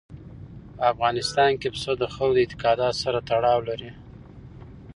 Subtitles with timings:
[0.75, 3.91] په افغانستان کې پسه د خلکو د اعتقاداتو سره تړاو لري.